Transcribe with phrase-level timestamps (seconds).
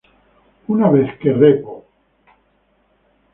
[0.67, 1.75] Una vez que "Repo!